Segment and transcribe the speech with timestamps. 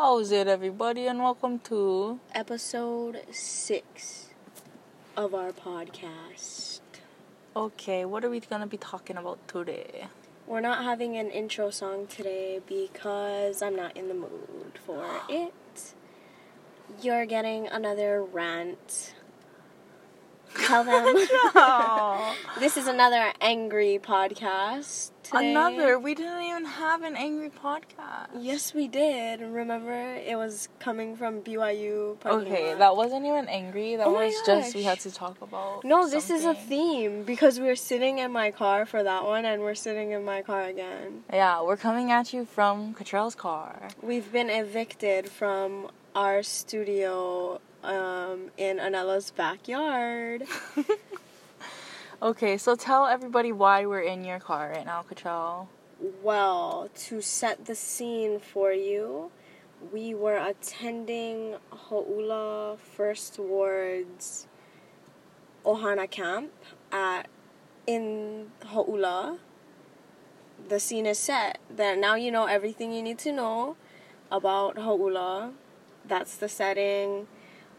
[0.00, 4.28] How's it, everybody, and welcome to episode six
[5.16, 6.78] of our podcast.
[7.56, 10.06] Okay, what are we gonna be talking about today?
[10.46, 15.94] We're not having an intro song today because I'm not in the mood for it.
[17.02, 19.14] You're getting another rant.
[20.66, 21.16] Tell them.
[21.54, 22.34] No.
[22.58, 25.10] this is another angry podcast.
[25.22, 25.50] Today.
[25.50, 25.98] Another.
[25.98, 28.28] We didn't even have an angry podcast.
[28.38, 29.40] Yes, we did.
[29.40, 32.16] Remember, it was coming from BYU.
[32.24, 32.78] Okay, lot.
[32.78, 33.96] that wasn't even angry.
[33.96, 35.84] That Oh was just we had to talk about.
[35.84, 39.44] No, this is a theme because we were sitting in my car for that one,
[39.44, 41.24] and we're sitting in my car again.
[41.32, 43.88] Yeah, we're coming at you from Cottrell's car.
[44.02, 50.44] We've been evicted from our studio um, in Anella's backyard.
[52.20, 55.68] Okay, so tell everybody why we're in your car right now, Cottrell.
[56.20, 59.30] Well, to set the scene for you,
[59.92, 64.48] we were attending Haula First Ward's
[65.64, 66.50] Ohana camp
[66.90, 67.28] at
[67.86, 69.38] in Haula.
[70.68, 71.58] The scene is set.
[71.70, 73.76] Then now you know everything you need to know
[74.32, 75.52] about Haula.
[76.04, 77.28] That's the setting.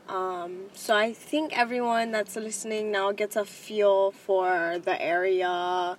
[0.09, 5.97] Um, so I think everyone that's listening now gets a feel for the area,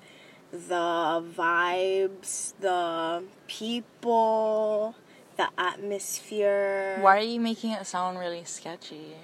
[0.50, 4.96] the vibes, the people,
[5.36, 6.98] the atmosphere.
[7.00, 9.14] Why are you making it sound really sketchy?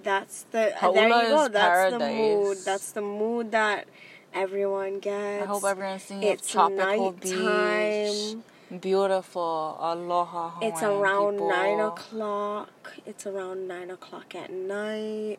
[0.00, 1.48] That's the Haula there you go.
[1.48, 2.58] That's the mood.
[2.64, 3.88] That's the mood that
[4.32, 5.42] everyone gets.
[5.42, 8.36] I hope everyone's thinking it's tropical nighttime.
[8.36, 8.44] beach.
[8.80, 9.76] Beautiful.
[9.80, 11.48] Aloha Hawaiian It's around people.
[11.48, 12.94] nine o'clock.
[13.06, 15.38] It's around nine o'clock at night.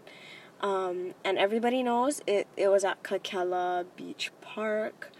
[0.62, 5.12] Um, and everybody knows it, it was at Kakela Beach Park.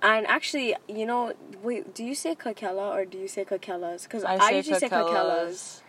[0.00, 4.02] And actually, you know, wait, do you say Kakela or do you say Kakelas?
[4.04, 5.12] Because I, I usually say Kakelas.
[5.14, 5.80] Kakelas.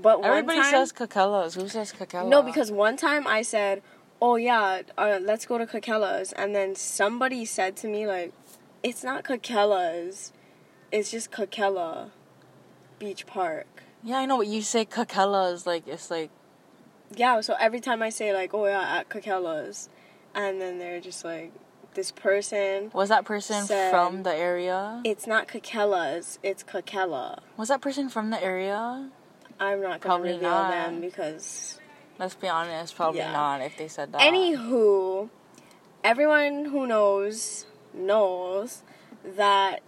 [0.00, 1.54] But one Everybody time, says Kakelas.
[1.60, 2.26] Who says Kakela?
[2.28, 3.82] no, because one time I said,
[4.20, 8.32] "Oh yeah, uh, let's go to Kakela's," and then somebody said to me like,
[8.82, 10.32] "It's not Kakela's,
[10.92, 12.10] it's just Kakela
[12.98, 16.30] Beach Park." Yeah, I know, but you say Kakelas like it's like
[17.14, 19.88] Yeah, so every time I say like, "Oh yeah, at Kakela's,"
[20.34, 21.52] and then they're just like,
[21.94, 25.00] "This person." was that person Said- from the area?
[25.04, 27.40] It's not Kakela's, it's Kakela.
[27.56, 29.10] Was that person from the area?
[29.58, 30.70] I'm not gonna Probably reveal not.
[30.70, 31.78] them because
[32.18, 33.32] Let's be honest, probably Yeah.
[33.32, 34.20] not if they said that.
[34.20, 35.30] Anywho,
[36.04, 38.82] everyone who knows knows
[39.24, 39.80] that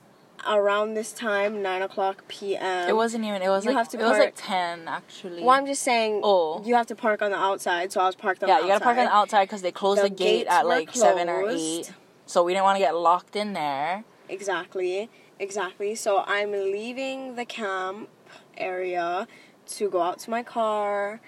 [0.48, 2.88] around this time, nine o'clock p.m.
[2.88, 3.42] it wasn't even.
[3.42, 5.42] It was You like have to it was like ten actually.
[5.42, 6.20] Well, I'm just saying.
[6.24, 6.62] Oh.
[6.64, 8.84] You have to park on the outside, so I was parked on yeah, you gotta
[8.84, 9.44] park on the outside.
[9.44, 11.92] because they closed The the, gate at like seven or eight.
[12.26, 14.04] So we didn't want to get locked in there.
[14.28, 15.94] Exactly, exactly.
[15.94, 18.08] So I'm leaving the camp
[18.56, 19.26] area
[19.66, 21.20] to go out to my car.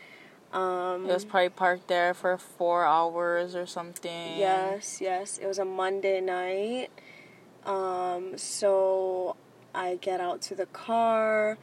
[0.52, 4.38] Um, It was probably parked there for four hours or something.
[4.38, 5.36] Yes, yes.
[5.38, 6.90] It was a Monday night.
[7.64, 9.36] Um, so
[9.74, 11.58] I get out to the car.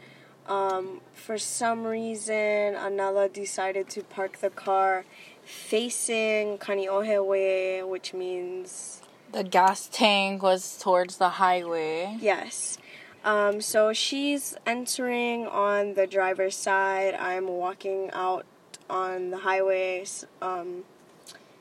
[0.47, 5.05] Um, for some reason, Anala decided to park the car
[5.43, 9.01] facing Kaneohe way, which means
[9.31, 12.17] The gas tank was towards the highway.
[12.19, 12.77] yes.
[13.23, 17.13] Um, so she's entering on the driver's side.
[17.13, 18.45] I'm walking out
[18.89, 20.05] on the highway
[20.41, 20.83] um,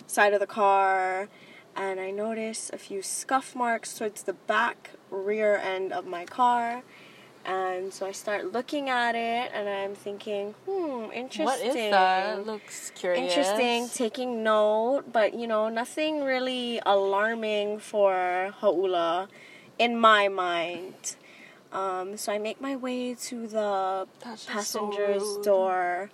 [0.07, 1.29] side of the car,
[1.77, 6.83] and I notice a few scuff marks towards the back rear end of my car.
[7.45, 11.45] And so I start looking at it, and I'm thinking, hmm, interesting.
[11.47, 12.47] What is that?
[12.47, 13.31] Looks curious.
[13.31, 19.29] Interesting, taking note, but you know, nothing really alarming for Haula
[19.79, 21.17] in my mind.
[21.73, 26.11] Um, so I make my way to the That's just so passenger's door.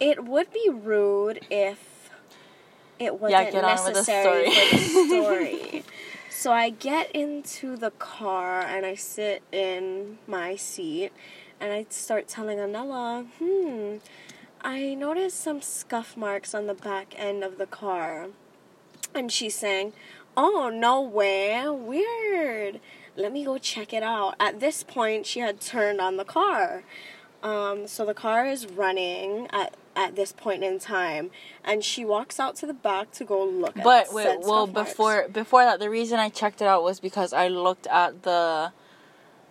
[0.00, 1.95] It would be rude if
[2.98, 4.78] it wasn't get on with the necessary story.
[4.78, 5.84] for the story.
[6.30, 11.12] so I get into the car and I sit in my seat
[11.60, 13.96] and I start telling Anella, hmm,
[14.60, 18.28] I noticed some scuff marks on the back end of the car.
[19.14, 19.92] And she's saying,
[20.36, 21.66] Oh, no way.
[21.66, 22.80] Weird.
[23.16, 24.34] Let me go check it out.
[24.38, 26.82] At this point, she had turned on the car.
[27.42, 31.30] Um, so the car is running at, at this point in time.
[31.64, 34.90] And she walks out to the back to go look But at wait, well marks.
[34.90, 38.72] before before that, the reason I checked it out was because I looked at the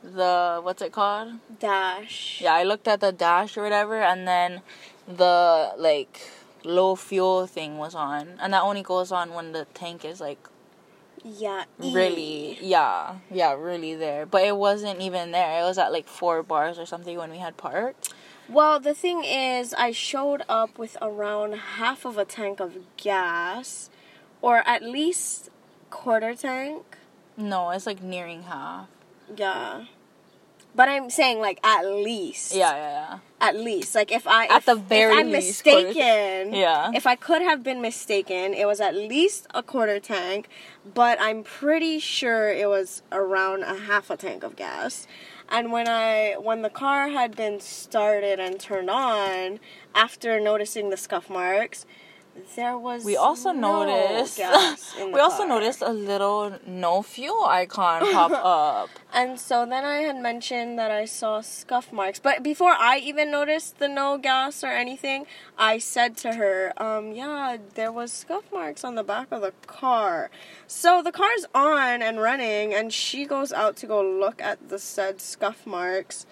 [0.03, 1.33] the what's it called?
[1.59, 2.39] Dash.
[2.41, 4.61] Yeah, I looked at the dash or whatever, and then
[5.07, 6.21] the like
[6.63, 10.47] low fuel thing was on, and that only goes on when the tank is like
[11.23, 11.63] Yeah.
[11.81, 11.93] E.
[11.93, 16.43] really yeah yeah really there but it wasn't even there it was at like four
[16.43, 18.13] bars or something when we had parked
[18.47, 23.89] Well, the thing is, I showed up with around half of a tank of gas,
[24.41, 25.49] or at least
[25.89, 26.97] quarter tank.
[27.37, 28.87] no it's like nearing half
[29.35, 29.85] Yeah.
[30.75, 32.53] But I'm saying like at least.
[32.53, 35.65] yeah yeah yeah At least, like if I At if, the very if I'm least,
[35.65, 36.91] mistaken, Yeah.
[36.93, 40.47] If I could have been mistaken, it was at least a quarter tank,
[40.93, 45.07] but I'm pretty sure it was around a half a tank of gas.
[45.49, 49.59] And when I when the car had been started and turned on,
[49.93, 51.85] after noticing the scuff marks,
[52.55, 55.47] there was we also no noticed gas in the we also car.
[55.47, 60.91] noticed a little no fuel icon pop up And so then I had mentioned that
[60.91, 62.19] I saw scuff marks.
[62.19, 65.25] But before I even noticed the no gas or anything,
[65.57, 69.53] I said to her, um, yeah, there was scuff marks on the back of the
[69.67, 70.29] car.
[70.67, 74.79] So the car's on and running, and she goes out to go look at the
[74.79, 76.25] said scuff marks.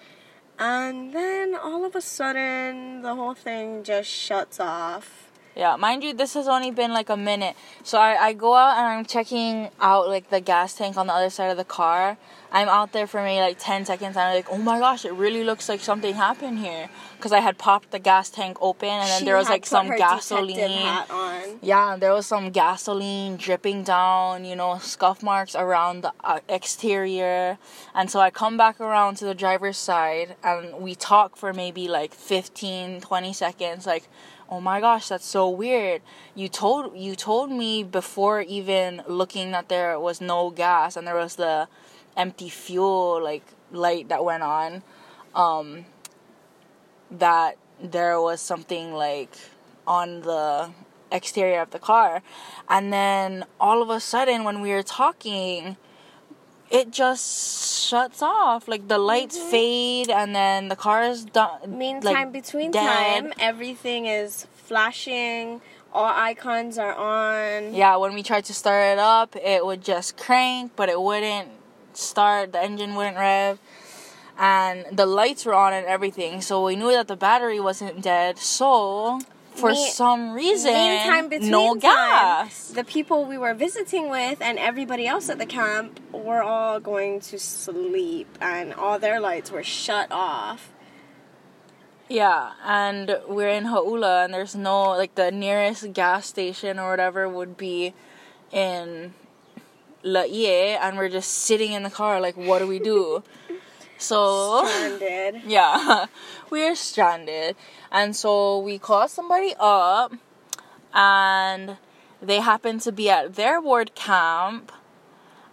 [0.58, 5.23] And then all of a sudden, the whole thing just shuts off.
[5.56, 7.54] Yeah, mind you, this has only been like a minute.
[7.84, 11.12] So I, I go out and I'm checking out like the gas tank on the
[11.12, 12.16] other side of the car.
[12.50, 15.12] I'm out there for maybe like 10 seconds and I'm like, oh my gosh, it
[15.12, 16.88] really looks like something happened here.
[17.16, 19.88] Because I had popped the gas tank open and then She there was like some
[19.88, 20.70] gasoline.
[20.70, 21.58] hat on.
[21.62, 27.58] Yeah, there was some gasoline dripping down, you know, scuff marks around the uh, exterior.
[27.94, 31.88] And so I come back around to the driver's side and we talk for maybe
[31.88, 34.08] like 15, 20 seconds like,
[34.48, 36.02] "Oh my gosh, that's so weird.
[36.34, 41.16] You told you told me before even looking that there was no gas and there
[41.16, 41.68] was the
[42.16, 44.82] empty fuel like light that went on
[45.34, 45.84] um
[47.10, 49.36] that there was something like
[49.86, 50.70] on the
[51.10, 52.22] exterior of the car.
[52.68, 55.76] And then all of a sudden, when we were talking,
[56.70, 58.68] it just shuts off.
[58.68, 59.50] Like the lights mm-hmm.
[59.50, 61.78] fade, and then the car is done.
[61.78, 63.22] Meantime, like, between dead.
[63.22, 65.60] time, everything is flashing.
[65.92, 67.74] All icons are on.
[67.74, 71.50] Yeah, when we tried to start it up, it would just crank, but it wouldn't
[71.92, 72.52] start.
[72.52, 73.60] The engine wouldn't rev.
[74.36, 78.38] And the lights were on and everything, so we knew that the battery wasn't dead.
[78.38, 79.20] So,
[79.54, 82.68] for Me- some reason, Meantime, between no time, gas.
[82.68, 87.20] the people we were visiting with and everybody else at the camp were all going
[87.20, 90.70] to sleep, and all their lights were shut off.
[92.08, 97.28] Yeah, and we're in Haula, and there's no like the nearest gas station or whatever
[97.28, 97.94] would be
[98.52, 99.14] in
[100.02, 103.22] Laie, and we're just sitting in the car like, what do we do?
[103.96, 105.42] So Stranded.
[105.46, 106.06] yeah,
[106.50, 107.54] we're stranded,
[107.94, 110.12] and so we call somebody up,
[110.92, 111.78] and
[112.20, 114.72] they happen to be at their ward camp,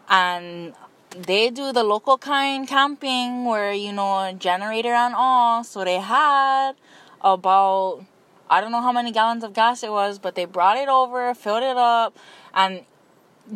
[0.10, 0.74] and
[1.16, 5.64] they do the local kind camping where you know generator and all.
[5.64, 6.74] So they had
[7.22, 8.04] about
[8.50, 11.34] I don't know how many gallons of gas it was, but they brought it over,
[11.36, 12.18] filled it up,
[12.54, 12.82] and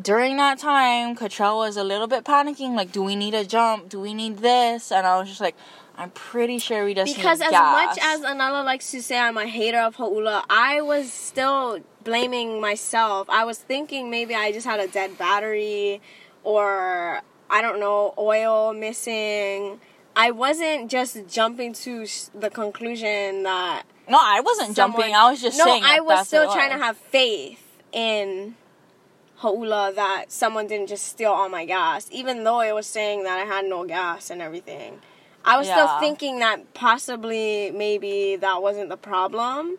[0.02, 3.88] during that time, Cottrell was a little bit panicking, like, do we need a jump?
[3.90, 4.92] Do we need this?
[4.92, 5.56] And I was just like,
[5.98, 7.96] I'm pretty sure we just Because as gas.
[7.96, 12.60] much as Anala likes to say I'm a hater of Haula, I was still blaming
[12.60, 13.30] myself.
[13.30, 16.02] I was thinking maybe I just had a dead battery
[16.44, 19.80] or I don't know, oil missing.
[20.18, 25.16] I wasn't just jumping to s- the conclusion that no, I wasn't someone- jumping.
[25.16, 25.84] I was just no, saying.
[25.86, 28.56] I was still trying to have faith in
[29.40, 33.40] Haula that someone didn't just steal all my gas, even though it was saying that
[33.40, 35.00] I had no gas and everything.
[35.46, 39.78] I was still thinking that possibly maybe that wasn't the problem.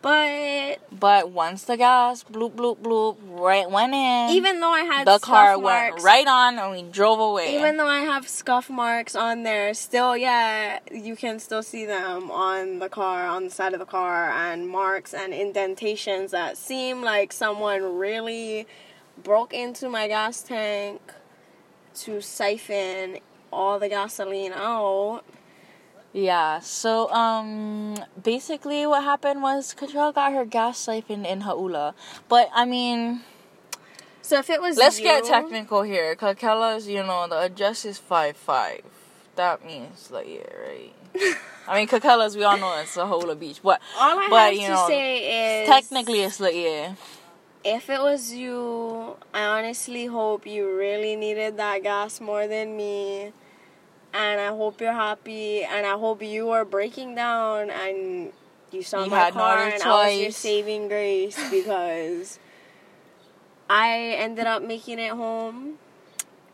[0.00, 5.06] But But once the gas bloop bloop bloop right went in, even though I had
[5.08, 7.56] the scuff car marks, went right on and we drove away.
[7.56, 12.30] Even though I have scuff marks on there, still, yeah, you can still see them
[12.30, 17.02] on the car, on the side of the car, and marks and indentations that seem
[17.02, 18.68] like someone really
[19.24, 21.00] broke into my gas tank
[21.96, 23.18] to siphon
[23.52, 25.22] all the gasoline out.
[26.12, 31.94] Yeah, so um basically what happened was Cottrell got her gas siphoned in Haula.
[32.28, 33.22] But I mean
[34.22, 36.16] So if it was let's you, get technical here.
[36.16, 38.82] Kakela's, you know, the address is five five.
[39.36, 40.94] That means like yeah, right?
[41.68, 43.60] I mean Kakela's we all know it's a Haula beach.
[43.62, 46.94] But all I but, have you to know, say is technically it's like yeah.
[47.64, 53.32] If it was you, I honestly hope you really needed that gas more than me.
[54.14, 55.62] And I hope you're happy.
[55.64, 58.32] And I hope you are breaking down and
[58.70, 62.38] you saw You my car and I was your saving grace because
[63.70, 65.74] I ended up making it home,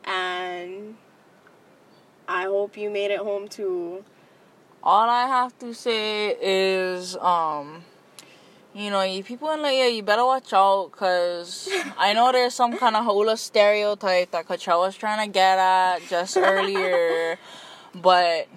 [0.05, 0.97] and
[2.27, 4.05] I hope you made it home too.
[4.83, 7.85] All I have to say is, um,
[8.75, 12.77] you know, you people in Laie, you better watch out, cause I know there's some
[12.77, 17.39] kind of Haula stereotype that Kacha was trying to get at just earlier,
[17.95, 18.49] but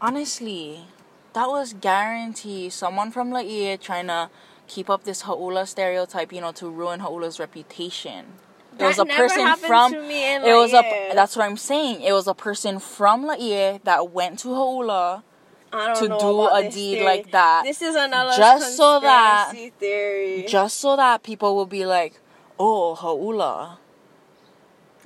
[0.00, 0.84] honestly,
[1.32, 4.30] that was guaranteed someone from Laie trying to
[4.66, 8.26] keep up this Haula stereotype, you know, to ruin Haula's reputation.
[8.72, 9.92] It That was a never person from.
[9.92, 11.12] to me in It was a.
[11.14, 12.00] That's what I'm saying.
[12.00, 15.22] It was a person from Laie that went to Haula
[15.72, 17.04] to know do a deed theory.
[17.04, 20.44] like that, This is another just so that- theory.
[20.48, 22.20] just so that people will be like,
[22.58, 23.78] "Oh, Haula."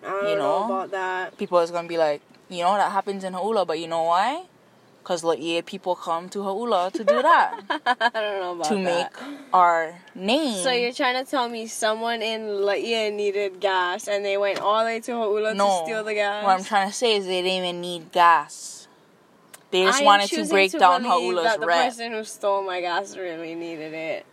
[0.04, 0.64] I don't you know know?
[0.66, 1.38] about that.
[1.38, 4.44] People is gonna be like, "You know that happens in Haula, but you know why?
[5.04, 8.82] Cause Laie people come to Haula to do that I don't know about to that.
[8.82, 14.24] make our name." So you're trying to tell me someone in Laie needed gas and
[14.24, 15.66] they went all the way to Ha'ula no.
[15.80, 16.44] to steal the gas?
[16.44, 18.75] What I'm trying to say is they didn't even need gas.
[19.70, 22.80] They just I'm wanted to break to down Haula's that the person who stole my
[22.80, 24.26] gas really needed it.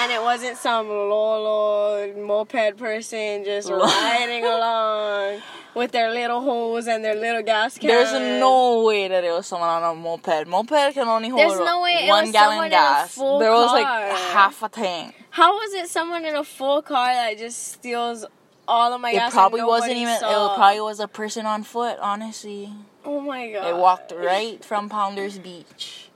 [0.00, 5.42] And it wasn't some lolo moped person just riding along
[5.74, 7.88] with their little hose and their little gas can.
[7.88, 10.46] There's no way that it was someone on a moped.
[10.48, 13.14] Moped can only hold There's no way it one gallon someone in a gas.
[13.14, 15.14] there was like half a tank.
[15.30, 18.24] How was it someone in a full car that just steals
[18.66, 19.30] all of my gas?
[19.30, 20.18] it probably wasn't even.
[20.18, 20.54] Saw?
[20.54, 21.98] It probably was a person on foot.
[22.00, 22.72] Honestly,
[23.04, 23.66] Oh my god!
[23.68, 26.10] it walked right from Pounders Beach.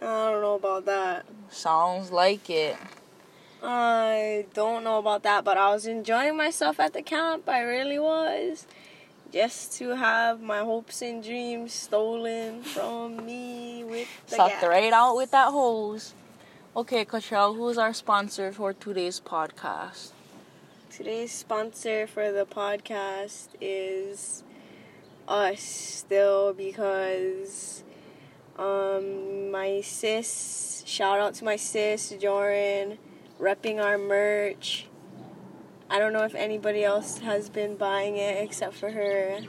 [0.00, 1.24] I don't know about that.
[1.50, 2.76] Sounds like it.
[3.62, 7.48] I don't know about that, but I was enjoying myself at the camp.
[7.48, 8.66] I really was.
[9.32, 14.64] Just to have my hopes and dreams stolen from me with the Sucked gas.
[14.64, 16.14] right out with that hose.
[16.76, 20.10] Okay, Cottrell, who's our sponsor for today's podcast?
[20.90, 24.44] Today's sponsor for the podcast is
[25.28, 27.82] us still because
[28.58, 32.98] um my sis shout out to my sis Joran
[33.40, 34.86] repping our merch.
[35.90, 39.40] I don't know if anybody else has been buying it except for her.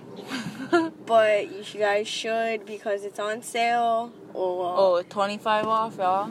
[1.05, 4.11] but you guys should because it's on sale.
[4.33, 6.27] Or Oh, 25 off, y'all.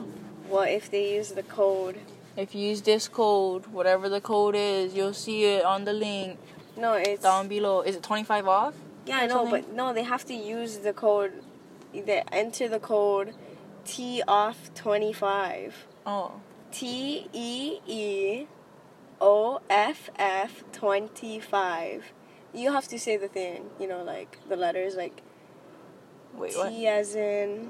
[0.47, 1.97] what if they use the code?
[2.37, 6.37] If you use this code, whatever the code is, you'll see it on the link
[6.77, 7.81] No, it's down below.
[7.81, 8.73] Is it 25 off?
[9.05, 11.43] Yeah, I know, but no, they have to use the code.
[11.93, 13.33] They enter the code
[13.85, 15.87] T off twenty five.
[16.05, 16.41] Oh.
[16.71, 18.45] T E E
[19.21, 22.11] O F F twenty five.
[22.53, 25.21] You have to say the thing, you know, like the letters, like
[26.35, 26.73] Wait, T what?
[26.73, 27.69] as in.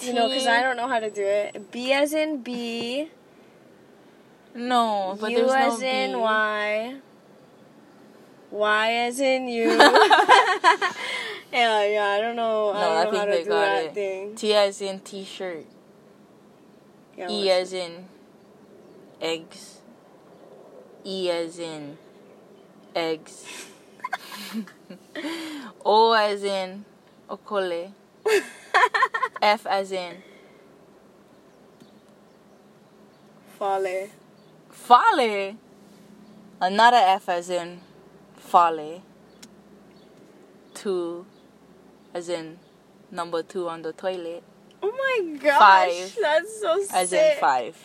[0.00, 1.70] You know, because I don't know how to do it.
[1.70, 3.10] B as in B.
[4.54, 6.16] No, but U there's as no in B.
[6.16, 6.96] Y.
[8.50, 9.70] Y as in you.
[11.52, 12.70] yeah, yeah, I don't know.
[12.70, 13.94] I No, don't I know think how to they do got that it.
[13.94, 14.34] thing.
[14.34, 15.66] T as in t-shirt.
[17.16, 18.04] Yeah, E as in
[19.20, 19.78] eggs.
[21.04, 21.98] E as in
[22.94, 23.44] eggs.
[25.84, 26.84] o as in
[27.28, 27.92] okole.
[29.42, 30.22] F as in
[33.58, 34.08] Fale.
[34.70, 35.56] fale.
[36.60, 37.80] Another F as in
[38.50, 39.02] fale.
[40.74, 41.26] Two
[42.14, 42.58] as in
[43.10, 44.42] number two on the toilet.
[44.82, 46.16] Oh my gosh, Five.
[46.20, 46.94] that's so sick.
[46.94, 47.76] As in five.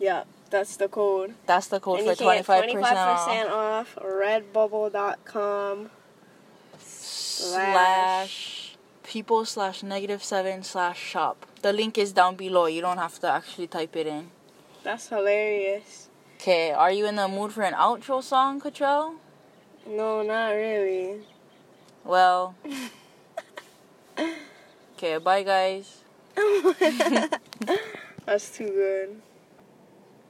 [0.00, 1.34] Yeah, that's the code.
[1.46, 5.90] That's the code and for twenty five percent 25% off redbubble.com.
[6.78, 11.46] slash people slash negative seven slash shop.
[11.62, 12.66] The link is down below.
[12.66, 14.30] You don't have to actually type it in.
[14.82, 16.08] That's hilarious.
[16.36, 19.14] Okay, are you in the mood for an outro song, Cottrell?
[19.88, 21.20] No, not really.
[22.04, 22.54] Well,
[24.96, 26.02] okay, bye guys.
[28.26, 29.20] That's too good.